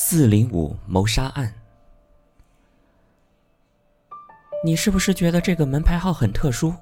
[0.00, 1.52] 四零五谋杀案，
[4.62, 6.72] 你是不是觉得这个门牌号很特殊？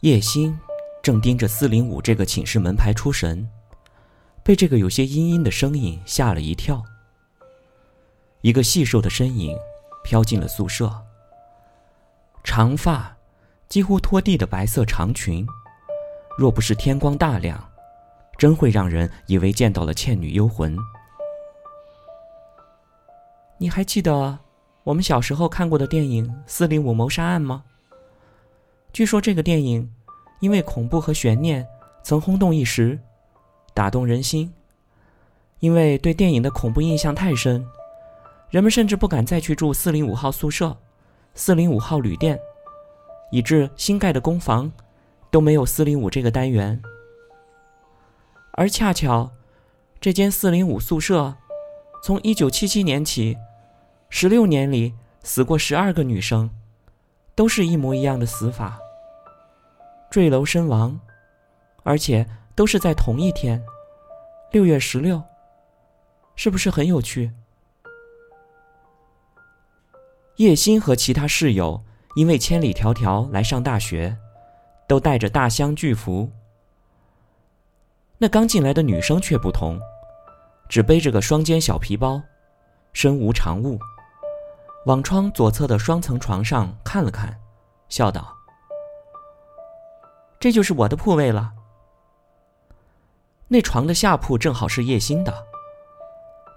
[0.00, 0.60] 叶星
[1.02, 3.48] 正盯着四零五这个寝室门牌出神，
[4.42, 6.84] 被这个有些阴阴的声音吓了一跳。
[8.42, 9.56] 一个细瘦的身影
[10.04, 11.02] 飘进了宿舍，
[12.44, 13.16] 长发，
[13.70, 15.46] 几乎拖地的白色长裙，
[16.36, 17.70] 若不是天光大亮。
[18.36, 20.76] 真会让人以为见到了倩女幽魂。
[23.58, 24.38] 你还记得
[24.82, 27.64] 我们小时候看过的电影《四零五谋杀案》吗？
[28.92, 29.90] 据说这个电影
[30.40, 31.66] 因为恐怖和悬念
[32.02, 32.98] 曾轰动一时，
[33.72, 34.52] 打动人心。
[35.60, 37.64] 因为对电影的恐怖印象太深，
[38.50, 40.76] 人们甚至不敢再去住四零五号宿舍、
[41.34, 42.38] 四零五号旅店，
[43.30, 44.70] 以致新盖的公房
[45.30, 46.82] 都没有四零五这个单元。
[48.56, 49.32] 而恰巧，
[50.00, 51.34] 这间四零五宿舍，
[52.04, 53.36] 从一九七七年起，
[54.08, 56.48] 十六年里死过十二个女生，
[57.34, 58.78] 都是一模一样的死法。
[60.08, 61.00] 坠楼身亡，
[61.82, 62.24] 而且
[62.54, 63.60] 都是在同一天，
[64.52, 65.20] 六月十六，
[66.36, 67.32] 是不是很有趣？
[70.36, 71.82] 叶欣和其他室友
[72.14, 74.16] 因为千里迢迢来上大学，
[74.86, 76.30] 都带着大箱巨幅。
[78.24, 79.78] 那刚进来的女生却不同，
[80.66, 82.22] 只背着个双肩小皮包，
[82.94, 83.78] 身无长物，
[84.86, 87.38] 往窗左侧的双层床上看了看，
[87.90, 88.34] 笑道
[90.40, 91.52] ：“这就是我的铺位了。”
[93.46, 95.44] 那床的下铺正好是叶心的。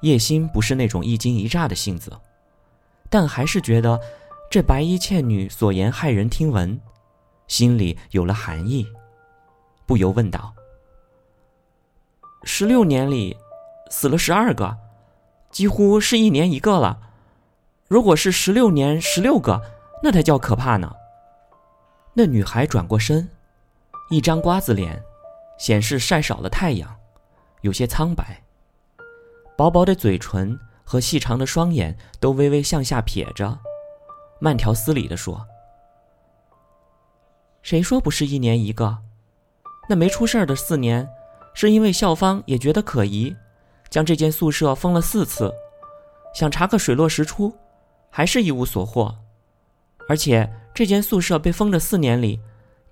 [0.03, 2.17] 叶心不是那种一惊一乍的性子，
[3.09, 3.99] 但还是觉得
[4.49, 6.79] 这白衣倩女所言骇人听闻，
[7.49, 8.87] 心里有了寒意，
[9.85, 10.53] 不由问道。
[12.43, 13.35] 十六年里，
[13.89, 14.77] 死了十二个，
[15.51, 16.99] 几乎是一年一个了。
[17.87, 19.61] 如果是十六年十六个，
[20.03, 20.93] 那才叫可怕呢。
[22.13, 23.29] 那女孩转过身，
[24.09, 25.01] 一张瓜子脸，
[25.57, 26.95] 显示晒少了太阳，
[27.61, 28.43] 有些苍白。
[29.57, 33.59] 薄薄的嘴唇和细长的双眼都微微向下撇着，
[34.39, 35.45] 慢条斯理地说
[37.63, 38.99] ：“谁说不是一年一个？
[39.89, 41.09] 那没出事的四年。”
[41.59, 43.35] 是因为校方也觉得可疑，
[43.89, 45.51] 将这间宿舍封了四次，
[46.35, 47.51] 想查个水落石出，
[48.11, 49.15] 还是一无所获。
[50.07, 52.39] 而且这间宿舍被封的四年里，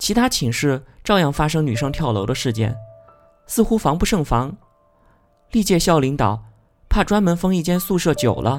[0.00, 2.76] 其他寝室照样发生女生跳楼的事件，
[3.46, 4.56] 似乎防不胜防。
[5.52, 6.42] 历届校领导
[6.88, 8.58] 怕专门封一间宿舍久了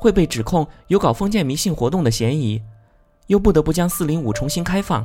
[0.00, 2.62] 会被指控有搞封建迷信活动的嫌疑，
[3.26, 5.04] 又不得不将四零五重新开放。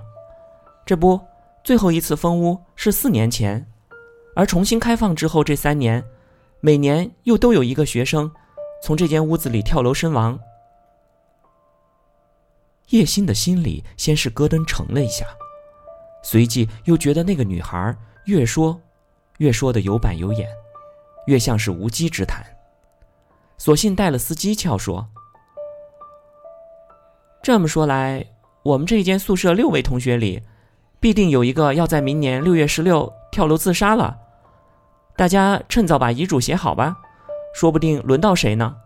[0.85, 1.19] 这不，
[1.65, 3.69] 最后一次封屋是四年前。
[4.37, 6.05] 而重新开放之后，这三年，
[6.59, 8.31] 每年又都有一个学生
[8.83, 10.39] 从这间屋子里跳楼身亡。
[12.89, 15.25] 叶欣的心里先是咯噔沉了一下，
[16.21, 18.79] 随即又觉得那个女孩越说，
[19.39, 20.47] 越说的有板有眼，
[21.25, 22.45] 越像是无稽之谈。
[23.57, 25.07] 索性带了丝讥诮说
[27.41, 28.23] ：“这么说来，
[28.61, 30.43] 我们这间宿舍六位同学里，
[30.99, 34.15] 必定有一个要在明年六月十六跳楼自杀了。”
[35.17, 36.95] 大家趁早把遗嘱写好吧，
[37.55, 38.77] 说不定轮到谁呢？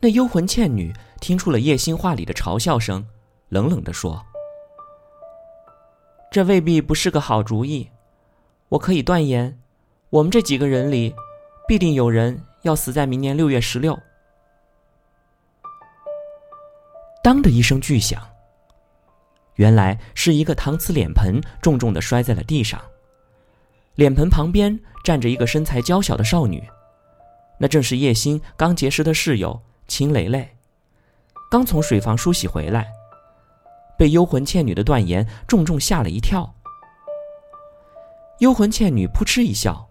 [0.00, 3.06] 那幽魂倩女听出了叶心话里的嘲笑声，
[3.50, 4.24] 冷冷地说
[6.32, 7.90] ：“这未必不是个好主意。
[8.70, 9.58] 我可以断言，
[10.08, 11.14] 我们这几个人里，
[11.68, 13.98] 必定有人要死在明年六月十六。”
[17.22, 18.22] 当的一声巨响，
[19.56, 22.80] 原来是一个搪瓷脸盆重重的摔在了地上。
[23.94, 26.62] 脸盆旁边站着一个身材娇小的少女，
[27.58, 30.56] 那正是叶心刚结识的室友秦蕾蕾，
[31.50, 32.88] 刚从水房梳洗回来，
[33.96, 36.54] 被幽魂倩女的断言重重吓了一跳。
[38.40, 39.88] 幽魂倩女扑哧一笑，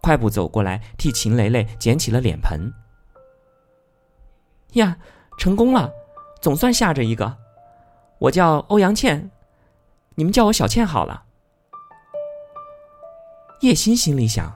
[0.00, 2.72] 快步走过来替秦蕾蕾捡起了脸盆。
[4.72, 4.96] 呀，
[5.38, 5.92] 成功了，
[6.40, 7.38] 总算吓着一个。
[8.18, 9.30] 我叫欧阳倩，
[10.16, 11.24] 你们叫我小倩好了。
[13.60, 14.50] 叶欣心里想：“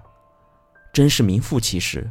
[0.90, 2.10] 真是名副其实。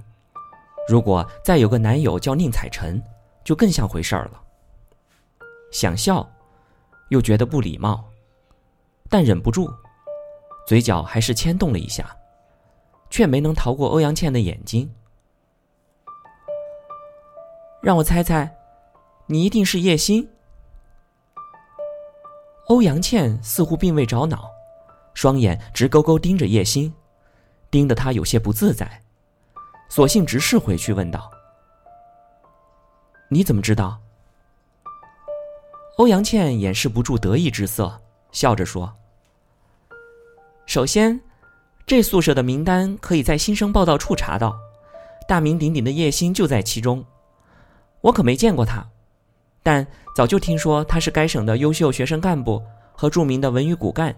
[0.88, 3.02] 如果再有个男友叫宁采臣，
[3.44, 4.42] 就更像回事儿了。”
[5.74, 6.30] 想笑，
[7.10, 8.04] 又觉得不礼貌，
[9.10, 9.74] 但忍不住，
[10.68, 12.16] 嘴角还是牵动了一下，
[13.10, 14.94] 却没能逃过欧阳倩的眼睛。
[17.82, 18.56] 让我猜猜，
[19.26, 20.30] 你一定是叶欣。
[22.68, 24.53] 欧阳倩似乎并未着恼。
[25.14, 26.94] 双眼直勾勾盯着叶心，
[27.70, 29.02] 盯得他有些不自在，
[29.90, 31.30] 索性直视回去问道
[33.30, 34.00] ：“你怎么知道？”
[35.98, 38.02] 欧阳倩掩饰不住得意之色，
[38.32, 38.92] 笑着说
[40.66, 41.22] ：“首先，
[41.86, 44.58] 这宿舍的名单可以在新生报道处查到，
[45.28, 47.06] 大名鼎鼎的叶星就在其中。
[48.02, 48.84] 我可没见过他，
[49.62, 52.62] 但早就听说他是该省的优秀学生干部
[52.94, 54.16] 和著名的文娱骨干。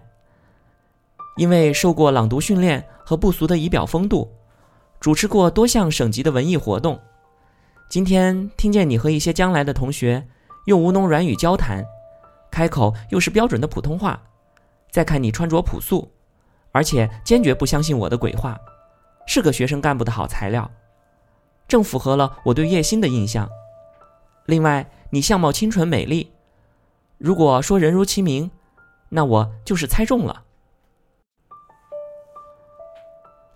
[1.36, 4.30] 因为受过朗读训练和不俗的仪表风度，
[4.98, 7.00] 主持过多项省级的文艺活动。
[7.88, 10.26] 今天听见你和一些将来的同学。”
[10.66, 11.86] 用吴侬软语交谈，
[12.50, 14.20] 开口又是标准的普通话。
[14.90, 16.10] 再看你穿着朴素，
[16.72, 18.58] 而且坚决不相信我的鬼话，
[19.28, 20.68] 是个学生干部的好材料，
[21.68, 23.48] 正符合了我对叶欣的印象。
[24.46, 26.32] 另外，你相貌清纯美丽，
[27.16, 28.50] 如果说人如其名，
[29.10, 30.45] 那我就是猜中了。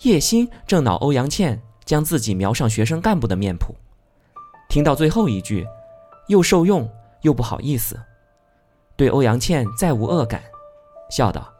[0.02, 3.74] 叶欣正恼欧阳倩将自己描上学生干部的面谱，
[4.68, 5.66] 听到最后一句，
[6.28, 6.88] 又受用。
[7.22, 8.00] 又不好意思，
[8.96, 10.42] 对欧阳倩再无恶感，
[11.10, 11.52] 笑道：“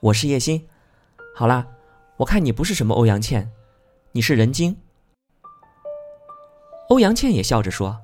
[0.00, 0.66] 我是叶欣，
[1.36, 1.66] 好啦，
[2.16, 3.52] 我看你不是什么欧阳倩，
[4.12, 4.74] 你是人精。”
[6.88, 8.00] 欧阳倩也笑着说：“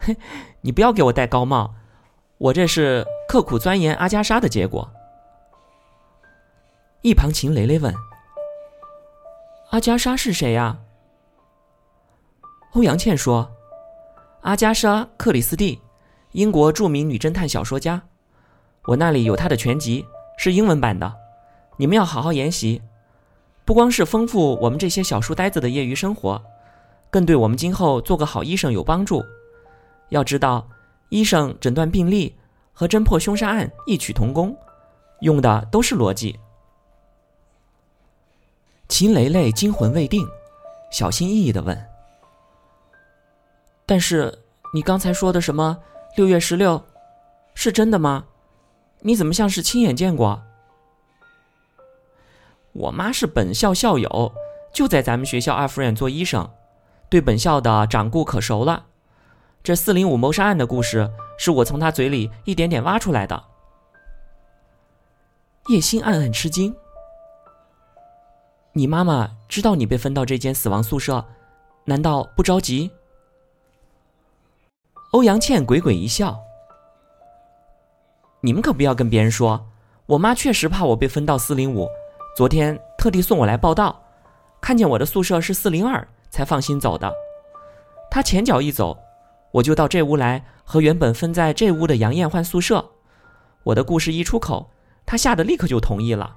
[0.00, 0.16] 嘿，
[0.62, 1.74] 你不要给我戴高帽，
[2.38, 4.90] 我这是刻苦钻研阿加莎的结果。”
[7.02, 7.94] 一旁秦雷雷问
[9.70, 10.76] ：“阿加莎是谁呀？”
[12.74, 13.48] 欧阳倩说。
[14.42, 15.80] 阿加莎·克里斯蒂，
[16.32, 18.02] 英国著名女侦探小说家。
[18.86, 20.04] 我那里有她的全集，
[20.36, 21.12] 是英文版的。
[21.76, 22.82] 你们要好好研习，
[23.64, 26.42] 不光是丰富我们这些小书呆子的业余生活，
[27.10, 29.24] 更对我们今后做个好医生有帮助。
[30.08, 30.68] 要知道，
[31.10, 32.36] 医生诊断病例
[32.72, 34.56] 和侦破凶杀案异曲同工，
[35.20, 36.38] 用的都是逻辑。
[38.88, 40.26] 秦雷雷惊魂未定，
[40.90, 41.86] 小心翼翼的问。
[43.84, 44.36] 但是
[44.72, 45.78] 你刚才说的什么
[46.16, 46.82] 六月十六，
[47.54, 48.24] 是真的吗？
[49.00, 50.42] 你怎么像是亲眼见过？
[52.72, 54.32] 我妈是本校校友，
[54.72, 56.50] 就在咱们学校二附院做医生，
[57.10, 58.86] 对本校的掌故可熟了。
[59.62, 63.44] 这四零五谋杀案的故事是我从她嘴里一点点挖出来的。
[65.68, 66.74] 叶心暗暗吃惊。
[68.78, 71.24] 你妈妈知道你被分到这间死亡宿舍，
[71.86, 72.92] 难道不着急？
[75.10, 76.38] 欧阳倩鬼鬼一笑
[78.40, 79.66] ：“你们可不要跟别人说，
[80.06, 81.88] 我妈确实怕我被分到四零五，
[82.36, 84.00] 昨天特地送我来报道，
[84.60, 87.12] 看见我的宿舍是四零二，才放心走的。
[88.08, 88.96] 她前脚一走，
[89.50, 92.88] 我就到这屋来和原本分在这屋的杨艳换宿舍。
[93.64, 94.70] 我的故事一出口，
[95.04, 96.36] 她吓得立刻就同意了。”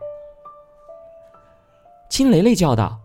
[2.12, 3.00] 青雷雷叫道：“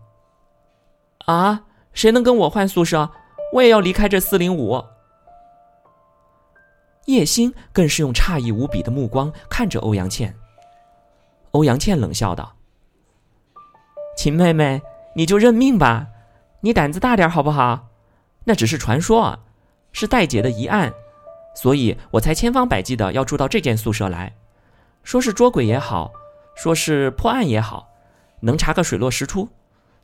[1.27, 1.63] 啊，
[1.93, 3.09] 谁能跟我换宿舍？
[3.53, 4.83] 我也要离开这四零五。”
[7.07, 10.35] 叶星更是用诧异无比的目光看着欧阳倩。
[11.51, 12.57] 欧阳倩冷笑道
[14.17, 14.81] ：“秦妹妹，
[15.15, 16.07] 你就认命吧，
[16.59, 17.87] 你胆子大点好不好？
[18.43, 19.39] 那只是传说，
[19.93, 20.93] 是戴姐的疑案，
[21.55, 24.35] 所以我才千方百计的要住到这间宿舍来。
[25.03, 26.11] 说是捉鬼也好，
[26.57, 27.87] 说是破案也好，
[28.41, 29.49] 能查个水落石出，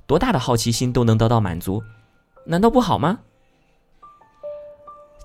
[0.06, 1.84] 多大的好奇心都能得到满足，
[2.46, 3.20] 难道不好吗？”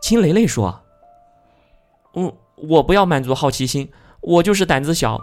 [0.00, 0.82] 秦雷雷说。
[2.14, 5.20] 嗯，我不要满足好奇心，我就是胆子小，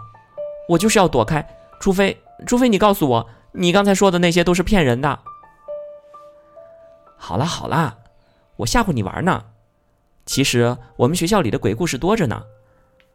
[0.68, 1.46] 我就是要躲开，
[1.80, 5.18] 除非除非你告诉我，你刚才说的那些都是骗人的。
[7.16, 7.98] 好啦好啦，
[8.58, 9.44] 我吓唬你玩呢。
[10.24, 12.42] 其实我们学校里的鬼故事多着呢，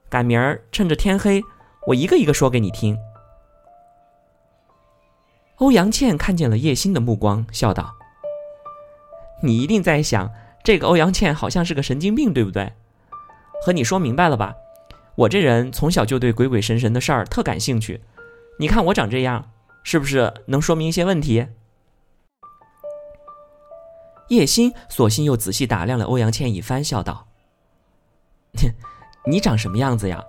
[0.10, 1.42] 赶明儿趁着天黑，
[1.88, 2.98] 我一个一个说给你听。
[5.62, 7.94] 欧阳倩看见了叶星的目光，笑道
[9.44, 10.32] ：“你一定在想，
[10.64, 12.74] 这个欧阳倩好像是个神经病，对不对？”
[13.64, 14.56] 和你说明白了吧，
[15.14, 18.02] 我这人从小就对鬼鬼神神的事儿特感兴趣。
[18.58, 19.52] 你看我长这样，
[19.84, 21.46] 是不是能说明一些问题？
[24.30, 27.28] 叶欣索性又仔细打量了欧阳倩一番，笑道
[29.30, 30.24] ：“你长什么样子呀？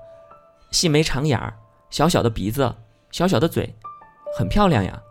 [0.70, 1.54] 细眉长眼儿，
[1.88, 2.74] 小小的鼻子，
[3.10, 3.74] 小小的嘴，
[4.36, 5.02] 很漂亮呀。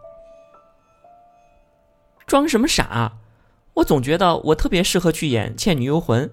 [2.32, 3.12] 装什么傻？
[3.74, 6.26] 我总觉得我特别适合去演《倩女幽魂》，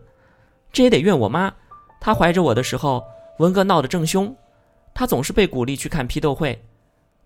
[0.70, 1.52] 这也得怨我妈。”
[1.98, 3.04] 她怀着我的时候，
[3.40, 4.32] 文革闹得正凶，
[4.94, 6.64] 他总是被鼓励去看批斗会，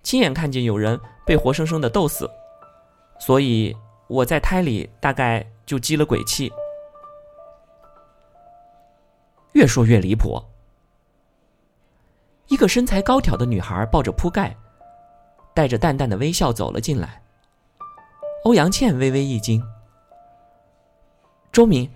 [0.03, 2.31] 亲眼看见有人被活生生的斗死，
[3.21, 3.77] 所以
[4.09, 6.51] 我在胎里大概就积了鬼气。
[9.53, 10.43] 越说越离谱。
[12.49, 14.57] 一个身材高挑的女孩抱着铺盖，
[15.53, 17.19] 带着淡淡的微笑走了进来。
[18.45, 19.63] 欧阳倩微微一惊
[21.53, 21.89] ：“周敏，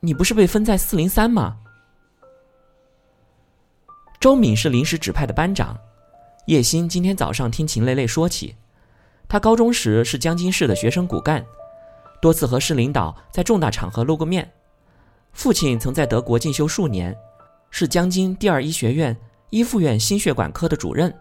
[0.00, 1.58] 你不是被分在四零三吗？”
[4.18, 5.78] 周敏是临时指派的班长。
[6.46, 8.56] 叶欣今天早上听秦蕾蕾说起，
[9.28, 11.46] 他高中时是江津市的学生骨干，
[12.20, 14.50] 多次和市领导在重大场合露过面。
[15.32, 17.16] 父亲曾在德国进修数年，
[17.70, 19.16] 是江津第二医学院
[19.50, 21.16] 医附院心血管科的主任。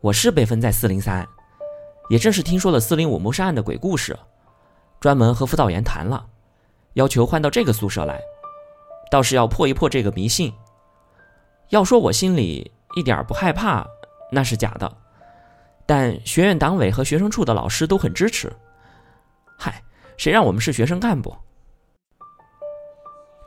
[0.00, 1.28] 我是被分在四零三，
[2.10, 4.18] 也正是听说了四零五谋杀案的鬼故事，
[4.98, 6.26] 专门和辅导员谈了，
[6.94, 8.20] 要求换到这个宿舍来，
[9.12, 10.52] 倒是要破一破这个迷信。
[11.68, 13.86] 要说我心里一点不害怕，
[14.32, 14.92] 那是假的，
[15.86, 18.52] 但学院党委和学生处的老师都很支持。
[19.56, 19.80] 嗨，
[20.16, 21.32] 谁让我们是学生干部？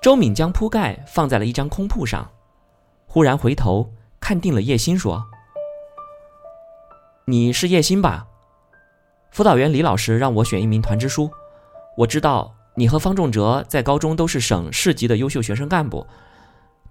[0.01, 2.31] 周敏将铺盖放在了一张空铺上，
[3.07, 3.91] 忽然回头
[4.21, 5.25] 看定了叶欣，说
[7.27, 8.25] ：“你是叶欣吧？
[9.33, 11.27] 辅导员李老师让我选一名团支书。
[11.97, 16.05] 我知道你和方仲哲在高中都是省市级的优秀学生干部，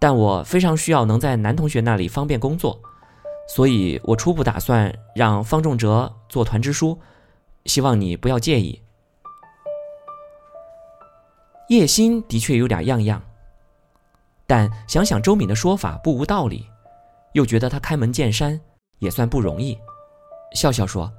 [0.00, 2.80] 但我非常需要能在男同学那里方便工作，
[3.48, 6.98] 所以我初步打算让方仲哲做团支书，
[7.66, 8.82] 希望你不要介意。”
[11.70, 13.22] 叶欣的确有点样样，
[14.48, 16.66] 但想想周敏的说法不无道理，
[17.34, 18.60] 又觉得他开门见山，
[18.98, 19.78] 也算不容易，
[20.54, 21.10] 笑笑说：“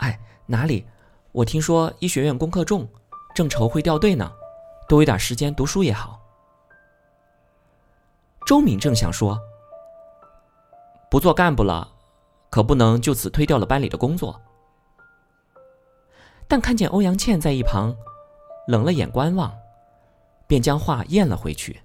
[0.00, 0.86] 哎，哪里？
[1.32, 2.86] 我听说医学院功课重，
[3.34, 4.30] 正愁会掉队呢，
[4.88, 6.20] 多一点时间读书也好。”
[8.44, 9.38] 周敏正想说
[11.10, 11.88] ：“不做干部了，
[12.50, 14.40] 可不能就此推掉了班里的工作。”
[16.48, 17.96] 但看见欧阳倩在一旁。
[18.66, 19.52] 冷了眼观望，
[20.46, 21.80] 便将话咽了回去。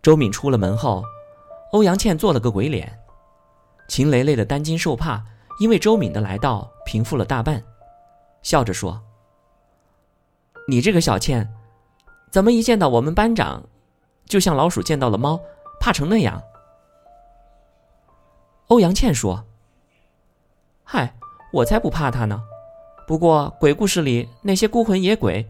[0.00, 1.04] 周敏出了门后，
[1.72, 2.98] 欧阳倩做了个鬼脸。
[3.88, 5.22] 秦雷累的担惊受怕，
[5.58, 7.62] 因为周敏的来到平复了大半，
[8.42, 9.00] 笑着说
[10.68, 11.52] ：“你这个小倩，
[12.30, 13.62] 怎么一见到我们班长，
[14.26, 15.40] 就像老鼠见到了猫，
[15.80, 16.42] 怕成那样？”
[18.68, 19.44] 欧阳倩说
[20.84, 21.14] ：“嗨，
[21.52, 22.42] 我才不怕他呢。”
[23.06, 25.48] 不过，鬼故事里那些孤魂野鬼，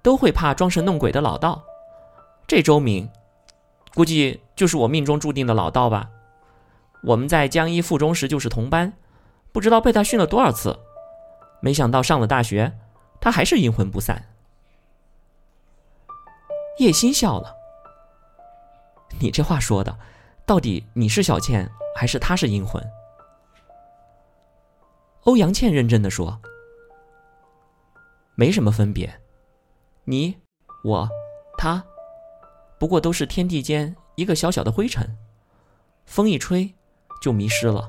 [0.00, 1.60] 都会怕装神弄鬼的老道。
[2.46, 3.10] 这周敏，
[3.94, 6.08] 估计就是我命中注定的老道吧。
[7.02, 8.92] 我们在江一附中时就是同班，
[9.54, 10.76] 不知道被他训了多少次。
[11.60, 12.76] 没想到上了大学，
[13.20, 14.22] 他还是阴魂不散。
[16.80, 17.54] 叶心笑了
[19.20, 19.96] ：“你这话说的，
[20.44, 22.84] 到底你是小倩，还是他是阴魂？”
[25.22, 26.42] 欧阳倩认真的说。
[28.34, 29.20] 没什么分别，
[30.02, 30.36] 你、
[30.82, 31.08] 我、
[31.56, 31.84] 他，
[32.80, 35.16] 不过都是天地间一个小小的灰尘，
[36.04, 36.74] 风一吹
[37.22, 37.88] 就迷失了。